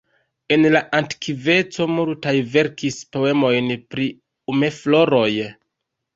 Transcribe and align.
En 0.53 0.63
la 0.75 0.79
antikveco 0.99 1.87
multaj 1.97 2.33
verkis 2.55 2.99
poemojn 3.17 3.71
pri 3.93 4.09
umefloroj. 4.57 5.31